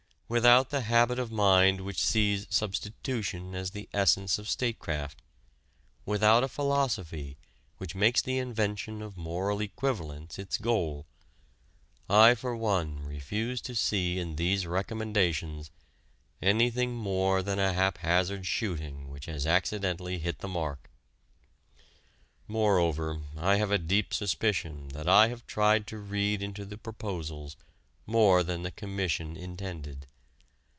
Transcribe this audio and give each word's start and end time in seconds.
Without 0.31 0.69
the 0.69 0.83
habit 0.83 1.19
of 1.19 1.29
mind 1.29 1.81
which 1.81 2.01
sees 2.01 2.47
substitution 2.49 3.53
as 3.53 3.71
the 3.71 3.89
essence 3.91 4.39
of 4.39 4.47
statecraft, 4.47 5.21
without 6.05 6.41
a 6.41 6.47
philosophy 6.47 7.35
which 7.79 7.95
makes 7.95 8.21
the 8.21 8.37
invention 8.37 9.01
of 9.01 9.17
moral 9.17 9.59
equivalents 9.59 10.39
its 10.39 10.57
goal, 10.57 11.05
I 12.09 12.33
for 12.35 12.55
one 12.55 13.03
refuse 13.03 13.59
to 13.63 13.75
see 13.75 14.19
in 14.19 14.37
these 14.37 14.65
recommendations 14.65 15.69
anything 16.41 16.95
more 16.95 17.43
than 17.43 17.59
a 17.59 17.73
haphazard 17.73 18.45
shooting 18.45 19.09
which 19.09 19.25
has 19.25 19.45
accidentally 19.45 20.17
hit 20.19 20.39
the 20.39 20.47
mark. 20.47 20.89
Moreover, 22.47 23.19
I 23.35 23.57
have 23.57 23.71
a 23.71 23.77
deep 23.77 24.13
suspicion 24.13 24.87
that 24.93 25.09
I 25.09 25.27
have 25.27 25.45
tried 25.45 25.85
to 25.87 25.97
read 25.97 26.41
into 26.41 26.63
the 26.63 26.77
proposals 26.77 27.57
more 28.05 28.43
than 28.43 28.63
the 28.63 28.71
Commission 28.71 29.35
intended. 29.35 30.07